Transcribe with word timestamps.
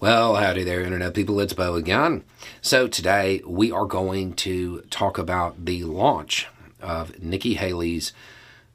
Well, 0.00 0.36
howdy 0.36 0.64
there, 0.64 0.80
Internet 0.80 1.12
people. 1.12 1.38
It's 1.40 1.52
Bo 1.52 1.74
again. 1.74 2.24
So, 2.62 2.88
today 2.88 3.42
we 3.46 3.70
are 3.70 3.84
going 3.84 4.32
to 4.36 4.80
talk 4.88 5.18
about 5.18 5.66
the 5.66 5.84
launch 5.84 6.48
of 6.80 7.22
Nikki 7.22 7.52
Haley's 7.52 8.14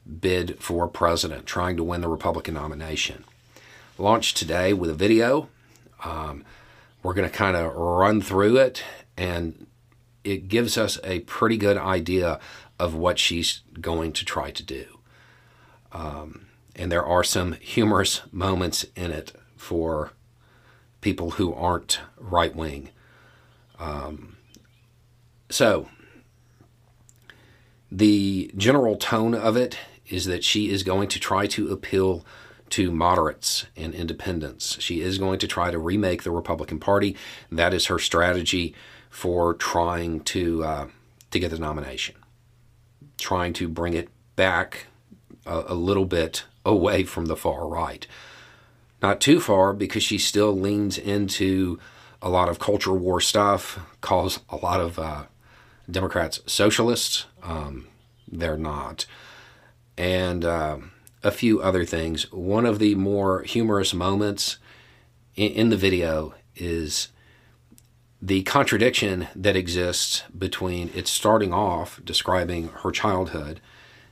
bid 0.06 0.62
for 0.62 0.88
president, 0.88 1.48
trying 1.48 1.78
to 1.78 1.84
win 1.84 2.02
the 2.02 2.10
Republican 2.10 2.54
nomination. 2.54 3.24
Launched 3.98 4.38
today 4.38 4.72
with 4.72 4.92
a 4.92 4.94
video. 4.94 5.50
Um, 6.04 6.46
we're 7.02 7.16
going 7.16 7.28
to 7.28 7.36
kind 7.36 7.58
of 7.58 7.74
run 7.74 8.22
through 8.22 8.58
it, 8.58 8.84
and 9.18 9.66
it 10.24 10.48
gives 10.48 10.78
us 10.78 11.00
a 11.04 11.22
pretty 11.22 11.58
good 11.58 11.78
idea 11.78 12.40
of 12.78 12.94
what 12.94 13.18
she's 13.18 13.62
going 13.82 14.14
to 14.14 14.26
try 14.26 14.52
to 14.52 14.62
do. 14.62 15.00
Um, 15.92 16.46
and 16.76 16.92
there 16.92 17.04
are 17.04 17.24
some 17.24 17.54
humorous 17.54 18.22
moments 18.32 18.86
in 18.96 19.10
it 19.10 19.32
for 19.58 20.12
people 21.06 21.30
who 21.30 21.54
aren't 21.54 22.00
right 22.18 22.56
wing. 22.56 22.90
Um, 23.78 24.38
so, 25.52 25.88
the 27.92 28.52
general 28.58 28.96
tone 28.96 29.36
of 29.36 29.56
it 29.56 29.78
is 30.08 30.26
that 30.26 30.44
she 30.44 30.72
is 30.72 30.82
going 30.82 31.08
to 31.10 31.20
try 31.20 31.46
to 31.46 31.72
appeal 31.72 32.26
to 32.72 32.90
moderates 32.90 33.68
and 33.78 33.94
independents. 33.94 34.82
She 34.82 35.02
is 35.02 35.20
going 35.20 35.38
to 35.38 35.48
try 35.48 35.70
to 35.70 35.78
remake 35.78 36.24
the 36.24 36.32
Republican 36.32 36.80
Party. 36.80 37.16
That 37.52 37.72
is 37.72 37.86
her 37.86 38.00
strategy 38.00 38.74
for 39.12 39.54
trying 39.54 40.22
to 40.22 40.64
uh, 40.64 40.88
to 41.30 41.38
get 41.38 41.52
the 41.52 41.60
nomination, 41.60 42.16
trying 43.20 43.54
to 43.54 43.70
bring 43.70 43.94
it 43.94 44.10
back 44.36 44.88
a, 45.46 45.66
a 45.68 45.76
little 45.76 46.06
bit 46.06 46.46
away 46.66 47.04
from 47.04 47.28
the 47.28 47.36
far 47.36 47.68
right 47.68 48.08
not 49.06 49.22
too 49.22 49.40
far 49.40 49.72
because 49.72 50.02
she 50.02 50.18
still 50.18 50.58
leans 50.58 50.98
into 50.98 51.80
a 52.24 52.30
lot 52.30 52.50
of 52.50 52.58
culture 52.58 52.94
war 52.94 53.22
stuff, 53.22 53.78
calls 54.02 54.40
a 54.50 54.56
lot 54.56 54.82
of 54.82 54.98
uh, 54.98 55.26
Democrats 55.90 56.40
socialists. 56.48 57.26
Um, 57.44 57.88
they're 58.28 58.58
not. 58.58 59.06
And 59.96 60.44
uh, 60.44 60.78
a 61.22 61.30
few 61.30 61.62
other 61.62 61.86
things. 61.86 62.32
One 62.32 62.66
of 62.66 62.80
the 62.80 62.96
more 62.96 63.44
humorous 63.44 63.94
moments 63.94 64.58
in, 65.36 65.52
in 65.52 65.70
the 65.70 65.78
video 65.78 66.34
is 66.56 67.10
the 68.20 68.42
contradiction 68.42 69.28
that 69.36 69.56
exists 69.56 70.24
between 70.36 70.90
it 70.96 71.08
starting 71.08 71.54
off 71.54 72.02
describing 72.04 72.70
her 72.82 72.90
childhood 72.90 73.62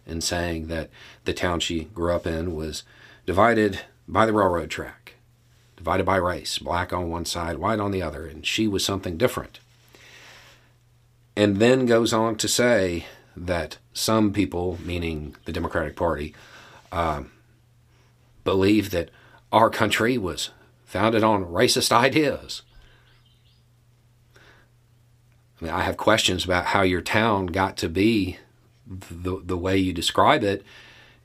and 0.05 0.23
saying 0.23 0.67
that 0.67 0.91
the 1.25 1.33
town 1.33 1.59
she 1.59 1.85
grew 1.85 2.13
up 2.13 2.27
in 2.27 2.53
was 2.53 2.83
divided 3.25 3.81
by 4.07 4.25
the 4.25 4.33
railroad 4.33 4.69
track, 4.69 5.15
divided 5.77 6.05
by 6.05 6.17
race, 6.17 6.59
black 6.59 6.93
on 6.93 7.09
one 7.09 7.25
side, 7.25 7.57
white 7.57 7.79
on 7.79 7.91
the 7.91 8.01
other, 8.01 8.25
and 8.25 8.45
she 8.45 8.67
was 8.67 8.85
something 8.85 9.17
different. 9.17 9.59
And 11.35 11.57
then 11.57 11.85
goes 11.85 12.13
on 12.13 12.35
to 12.37 12.47
say 12.47 13.05
that 13.35 13.77
some 13.93 14.33
people, 14.33 14.77
meaning 14.83 15.35
the 15.45 15.51
Democratic 15.51 15.95
Party, 15.95 16.35
uh, 16.91 17.23
believe 18.43 18.91
that 18.91 19.09
our 19.51 19.69
country 19.69 20.17
was 20.17 20.51
founded 20.85 21.23
on 21.23 21.45
racist 21.45 21.91
ideas. 21.91 22.61
I 25.59 25.65
mean, 25.65 25.73
I 25.73 25.81
have 25.81 25.97
questions 25.97 26.45
about 26.45 26.67
how 26.67 26.81
your 26.81 27.01
town 27.01 27.47
got 27.47 27.77
to 27.77 27.89
be 27.89 28.37
the, 28.85 29.41
the 29.43 29.57
way 29.57 29.77
you 29.77 29.93
describe 29.93 30.43
it 30.43 30.63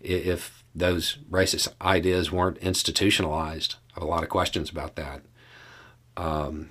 if 0.01 0.65
those 0.75 1.19
racist 1.31 1.69
ideas 1.81 2.31
weren't 2.31 2.59
institutionalized. 2.59 3.77
I 3.91 4.01
have 4.01 4.03
a 4.03 4.07
lot 4.07 4.23
of 4.23 4.29
questions 4.29 4.71
about 4.71 4.97
that. 4.97 5.23
Um, 6.17 6.71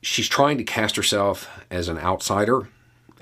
she's 0.00 0.28
trying 0.28 0.58
to 0.58 0.64
cast 0.64 0.96
herself 0.96 1.48
as 1.70 1.88
an 1.88 1.98
outsider 1.98 2.68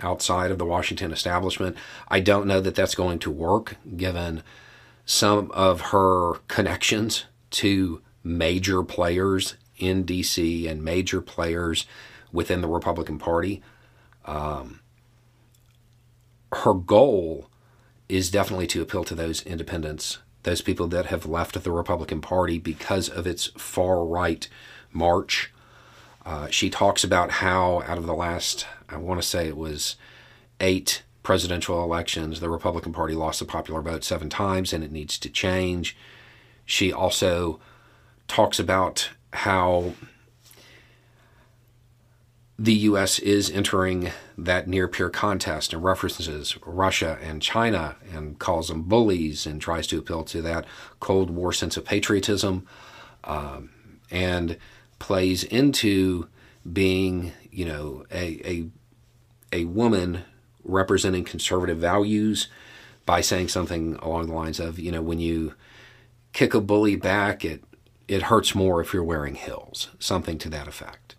outside 0.02 0.50
of 0.50 0.58
the 0.58 0.64
Washington 0.64 1.12
establishment. 1.12 1.76
I 2.08 2.20
don't 2.20 2.46
know 2.46 2.60
that 2.60 2.74
that's 2.74 2.94
going 2.94 3.18
to 3.20 3.30
work 3.30 3.76
given 3.96 4.42
some 5.04 5.50
of 5.52 5.80
her 5.80 6.34
connections 6.48 7.24
to 7.50 8.00
major 8.22 8.82
players 8.82 9.56
in 9.76 10.04
DC 10.04 10.68
and 10.70 10.84
major 10.84 11.20
players 11.20 11.86
within 12.32 12.60
the 12.60 12.68
Republican 12.68 13.18
Party. 13.18 13.62
Um, 14.24 14.80
her 16.52 16.74
goal 16.74 17.48
is 18.08 18.30
definitely 18.30 18.66
to 18.68 18.82
appeal 18.82 19.04
to 19.04 19.14
those 19.14 19.42
independents, 19.42 20.18
those 20.42 20.62
people 20.62 20.88
that 20.88 21.06
have 21.06 21.26
left 21.26 21.62
the 21.62 21.70
Republican 21.70 22.20
Party 22.20 22.58
because 22.58 23.08
of 23.08 23.26
its 23.26 23.46
far 23.56 24.04
right 24.04 24.48
march. 24.92 25.52
Uh, 26.26 26.48
she 26.48 26.68
talks 26.68 27.04
about 27.04 27.30
how, 27.30 27.82
out 27.86 27.98
of 27.98 28.06
the 28.06 28.14
last, 28.14 28.66
I 28.88 28.96
want 28.96 29.22
to 29.22 29.26
say 29.26 29.46
it 29.46 29.56
was 29.56 29.96
eight 30.60 31.02
presidential 31.22 31.82
elections, 31.82 32.40
the 32.40 32.50
Republican 32.50 32.92
Party 32.92 33.14
lost 33.14 33.38
the 33.38 33.44
popular 33.44 33.80
vote 33.80 34.04
seven 34.04 34.28
times 34.28 34.72
and 34.72 34.82
it 34.82 34.90
needs 34.90 35.18
to 35.18 35.28
change. 35.28 35.96
She 36.64 36.92
also 36.92 37.60
talks 38.26 38.58
about 38.58 39.10
how 39.32 39.94
the 42.60 42.74
U.S. 42.74 43.18
is 43.18 43.50
entering 43.50 44.10
that 44.36 44.68
near 44.68 44.86
peer 44.86 45.08
contest 45.08 45.72
and 45.72 45.82
references 45.82 46.58
Russia 46.66 47.18
and 47.22 47.40
China 47.40 47.96
and 48.12 48.38
calls 48.38 48.68
them 48.68 48.82
bullies 48.82 49.46
and 49.46 49.62
tries 49.62 49.86
to 49.86 49.98
appeal 49.98 50.24
to 50.24 50.42
that 50.42 50.66
Cold 51.00 51.30
War 51.30 51.54
sense 51.54 51.78
of 51.78 51.86
patriotism 51.86 52.66
um, 53.24 53.70
and 54.10 54.58
plays 54.98 55.42
into 55.42 56.28
being, 56.70 57.32
you 57.50 57.64
know, 57.64 58.04
a, 58.12 58.42
a, 58.44 58.68
a 59.52 59.64
woman 59.64 60.24
representing 60.62 61.24
conservative 61.24 61.78
values 61.78 62.48
by 63.06 63.22
saying 63.22 63.48
something 63.48 63.94
along 64.02 64.26
the 64.26 64.34
lines 64.34 64.60
of, 64.60 64.78
you 64.78 64.92
know, 64.92 65.00
when 65.00 65.18
you 65.18 65.54
kick 66.34 66.52
a 66.52 66.60
bully 66.60 66.94
back, 66.94 67.42
it, 67.42 67.64
it 68.06 68.24
hurts 68.24 68.54
more 68.54 68.82
if 68.82 68.92
you're 68.92 69.02
wearing 69.02 69.34
heels, 69.34 69.88
something 69.98 70.36
to 70.36 70.50
that 70.50 70.68
effect. 70.68 71.16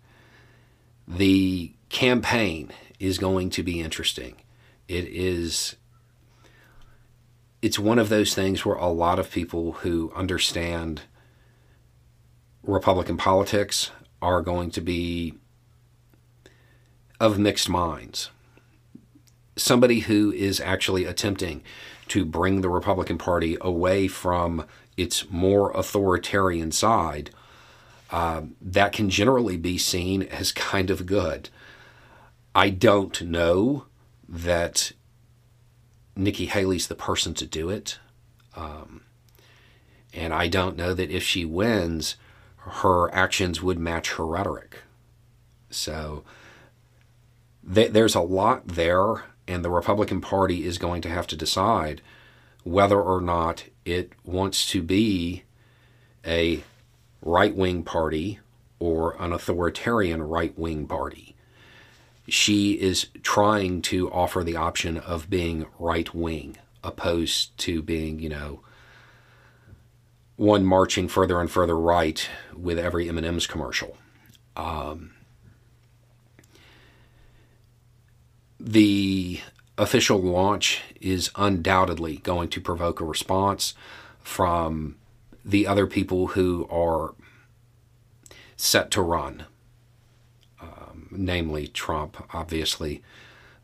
The 1.06 1.74
campaign 1.88 2.70
is 2.98 3.18
going 3.18 3.50
to 3.50 3.62
be 3.62 3.80
interesting. 3.80 4.36
It 4.88 5.06
is 5.06 5.76
it's 7.60 7.78
one 7.78 8.00
of 8.00 8.08
those 8.08 8.34
things 8.34 8.64
where 8.64 8.74
a 8.74 8.88
lot 8.88 9.20
of 9.20 9.30
people 9.30 9.72
who 9.72 10.12
understand 10.16 11.02
Republican 12.64 13.16
politics 13.16 13.92
are 14.20 14.42
going 14.42 14.70
to 14.72 14.80
be 14.80 15.34
of 17.20 17.38
mixed 17.38 17.68
minds. 17.68 18.30
Somebody 19.54 20.00
who 20.00 20.32
is 20.32 20.60
actually 20.60 21.04
attempting 21.04 21.62
to 22.08 22.24
bring 22.24 22.60
the 22.60 22.68
Republican 22.68 23.16
Party 23.16 23.56
away 23.60 24.08
from 24.08 24.66
its 24.96 25.30
more 25.30 25.70
authoritarian 25.70 26.72
side 26.72 27.30
uh, 28.12 28.42
that 28.60 28.92
can 28.92 29.08
generally 29.10 29.56
be 29.56 29.78
seen 29.78 30.22
as 30.22 30.52
kind 30.52 30.90
of 30.90 31.06
good. 31.06 31.48
I 32.54 32.68
don't 32.68 33.20
know 33.22 33.86
that 34.28 34.92
Nikki 36.14 36.46
Haley's 36.46 36.88
the 36.88 36.94
person 36.94 37.32
to 37.34 37.46
do 37.46 37.70
it. 37.70 37.98
Um, 38.54 39.02
and 40.12 40.34
I 40.34 40.48
don't 40.48 40.76
know 40.76 40.92
that 40.92 41.10
if 41.10 41.22
she 41.22 41.46
wins, 41.46 42.16
her 42.58 43.12
actions 43.14 43.62
would 43.62 43.78
match 43.78 44.12
her 44.12 44.26
rhetoric. 44.26 44.80
So 45.70 46.22
th- 47.72 47.92
there's 47.92 48.14
a 48.14 48.20
lot 48.20 48.68
there, 48.68 49.24
and 49.48 49.64
the 49.64 49.70
Republican 49.70 50.20
Party 50.20 50.66
is 50.66 50.76
going 50.76 51.00
to 51.02 51.08
have 51.08 51.26
to 51.28 51.36
decide 51.36 52.02
whether 52.62 53.00
or 53.00 53.22
not 53.22 53.64
it 53.86 54.12
wants 54.24 54.68
to 54.70 54.82
be 54.82 55.44
a 56.26 56.62
right 57.22 57.54
wing 57.54 57.82
party 57.82 58.40
or 58.78 59.16
an 59.22 59.32
authoritarian 59.32 60.22
right 60.22 60.58
wing 60.58 60.86
party. 60.86 61.34
She 62.28 62.72
is 62.72 63.06
trying 63.22 63.82
to 63.82 64.10
offer 64.12 64.44
the 64.44 64.56
option 64.56 64.98
of 64.98 65.30
being 65.30 65.66
right 65.78 66.12
wing, 66.14 66.56
opposed 66.84 67.56
to 67.58 67.82
being, 67.82 68.18
you 68.18 68.28
know, 68.28 68.60
one 70.36 70.64
marching 70.64 71.08
further 71.08 71.40
and 71.40 71.50
further 71.50 71.78
right 71.78 72.28
with 72.54 72.78
every 72.78 73.08
M&M's 73.08 73.46
commercial. 73.46 73.96
Um, 74.56 75.12
the 78.58 79.40
official 79.78 80.20
launch 80.20 80.82
is 81.00 81.30
undoubtedly 81.36 82.18
going 82.18 82.48
to 82.50 82.60
provoke 82.60 83.00
a 83.00 83.04
response 83.04 83.74
from 84.20 84.96
the 85.44 85.66
other 85.66 85.86
people 85.86 86.28
who 86.28 86.66
are 86.70 87.14
set 88.56 88.90
to 88.92 89.02
run, 89.02 89.44
um, 90.60 91.08
namely 91.10 91.66
Trump, 91.66 92.24
obviously, 92.32 93.02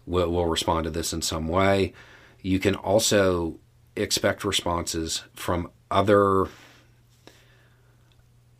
will, 0.06 0.30
will 0.30 0.46
respond 0.46 0.84
to 0.84 0.90
this 0.90 1.12
in 1.12 1.22
some 1.22 1.48
way. 1.48 1.92
You 2.42 2.58
can 2.58 2.74
also 2.74 3.58
expect 3.96 4.44
responses 4.44 5.24
from 5.34 5.70
other 5.90 6.48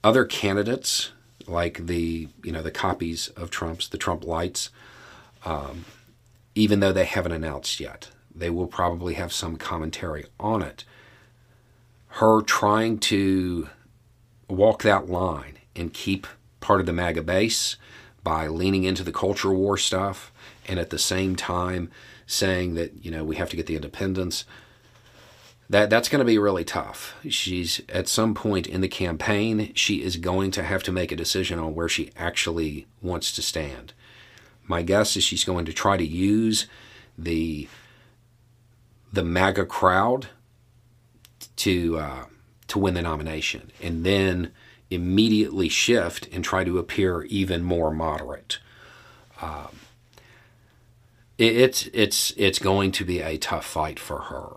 other 0.05 0.25
candidates, 0.25 1.11
like 1.47 1.87
the 1.87 2.29
you 2.45 2.53
know 2.53 2.63
the 2.63 2.71
copies 2.71 3.29
of 3.29 3.51
Trump's, 3.51 3.89
the 3.89 3.99
Trump 3.99 4.25
lights, 4.25 4.71
um, 5.45 5.85
even 6.55 6.81
though 6.81 6.93
they 6.93 7.05
haven't 7.05 7.33
announced 7.33 7.81
yet, 7.81 8.11
they 8.35 8.51
will 8.51 8.67
probably 8.67 9.15
have 9.15 9.33
some 9.33 9.57
commentary 9.57 10.27
on 10.39 10.63
it. 10.63 10.85
Her 12.19 12.43
trying 12.43 12.99
to 12.99 13.69
walk 14.49 14.83
that 14.83 15.09
line 15.09 15.59
and 15.77 15.93
keep 15.93 16.27
part 16.59 16.81
of 16.81 16.87
the 16.87 16.93
MAGA 16.93 17.23
base 17.23 17.77
by 18.25 18.49
leaning 18.49 18.83
into 18.83 19.05
the 19.05 19.13
culture 19.13 19.53
war 19.53 19.77
stuff 19.77 20.33
and 20.67 20.81
at 20.81 20.91
the 20.91 20.99
same 20.99 21.37
time 21.37 21.91
saying 22.27 22.75
that 22.75 23.05
you 23.05 23.11
know 23.11 23.23
we 23.23 23.37
have 23.37 23.49
to 23.51 23.57
get 23.57 23.67
the 23.67 23.77
independents 23.77 24.45
that 25.71 25.91
that's 25.91 26.09
going 26.09 26.19
to 26.19 26.25
be 26.25 26.39
really 26.39 26.65
tough. 26.65 27.15
She's 27.29 27.83
at 27.89 28.09
some 28.09 28.35
point 28.35 28.67
in 28.67 28.81
the 28.81 28.89
campaign, 28.89 29.73
she 29.75 30.03
is 30.03 30.17
going 30.17 30.51
to 30.53 30.63
have 30.63 30.83
to 30.85 30.93
make 30.93 31.13
a 31.13 31.17
decision 31.17 31.59
on 31.59 31.75
where 31.75 31.89
she 31.89 32.11
actually 32.17 32.87
wants 33.03 33.33
to 33.33 33.43
stand. 33.43 33.93
My 34.67 34.83
guess 34.83 35.17
is 35.17 35.23
she's 35.23 35.45
going 35.45 35.67
to 35.67 35.73
try 35.73 35.97
to 35.97 36.07
use 36.07 36.67
the 37.17 37.69
the 39.13 39.23
MAGA 39.23 39.67
crowd 39.67 40.29
to 41.69 41.99
uh, 41.99 42.25
to 42.69 42.79
win 42.79 42.95
the 42.95 43.03
nomination, 43.03 43.71
and 43.83 44.05
then 44.05 44.53
immediately 44.91 45.69
shift 45.69 46.27
and 46.33 46.43
try 46.43 46.65
to 46.65 46.79
appear 46.79 47.25
even 47.25 47.63
more 47.63 47.91
moderate. 47.91 48.59
Um, 49.43 49.81
it, 51.37 51.57
it's 51.57 51.89
it's 51.93 52.33
it's 52.37 52.59
going 52.59 52.91
to 52.93 53.05
be 53.05 53.21
a 53.21 53.37
tough 53.37 53.67
fight 53.67 53.99
for 53.99 54.23
her 54.23 54.57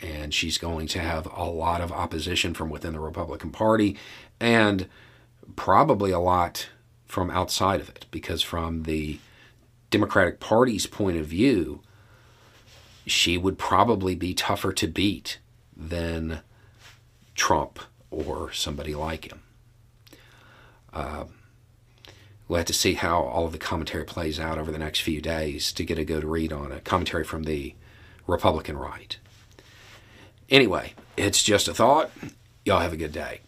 and 0.00 0.34
she's 0.34 0.58
going 0.58 0.88
to 0.88 0.98
have 0.98 1.28
a 1.32 1.44
lot 1.44 1.80
of 1.80 1.92
opposition 1.92 2.54
from 2.54 2.70
within 2.70 2.92
the 2.92 3.00
Republican 3.00 3.50
Party 3.50 3.96
and 4.40 4.88
probably 5.54 6.10
a 6.10 6.18
lot 6.18 6.68
from 7.06 7.30
outside 7.30 7.80
of 7.80 7.88
it 7.88 8.06
because 8.10 8.42
from 8.42 8.82
the 8.82 9.18
Democratic 9.90 10.40
Party's 10.40 10.86
point 10.86 11.16
of 11.18 11.26
view 11.26 11.82
she 13.06 13.36
would 13.36 13.58
probably 13.58 14.14
be 14.14 14.32
tougher 14.34 14.72
to 14.72 14.88
beat 14.88 15.38
than 15.76 16.40
Trump 17.34 17.78
or 18.10 18.52
somebody 18.52 18.94
like 18.94 19.30
him. 19.30 19.42
Uh, 20.92 21.24
we'll 22.46 22.58
have 22.58 22.66
to 22.66 22.72
see 22.72 22.94
how 22.94 23.22
all 23.22 23.46
of 23.46 23.52
the 23.52 23.58
commentary 23.58 24.04
plays 24.04 24.38
out 24.38 24.58
over 24.58 24.70
the 24.70 24.78
next 24.78 25.00
few 25.00 25.20
days 25.20 25.72
to 25.72 25.84
get 25.84 25.98
a 25.98 26.04
good 26.04 26.24
read 26.24 26.52
on 26.52 26.72
it. 26.72 26.84
Commentary 26.84 27.24
from 27.24 27.44
the 27.44 27.74
Republican 28.26 28.76
right. 28.76 29.16
Anyway, 30.50 30.92
it's 31.16 31.42
just 31.42 31.68
a 31.68 31.74
thought. 31.74 32.10
Y'all 32.64 32.80
have 32.80 32.92
a 32.92 32.96
good 32.96 33.12
day. 33.12 33.40